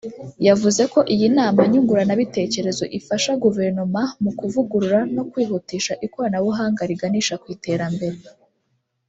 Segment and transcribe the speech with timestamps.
[0.47, 8.17] yavuze ko iyi nama nyunguranabitekerezo ifasha Guverinoma mu kuvugurura no kwihutisha ikoranabuhanga riganisha ku iterambere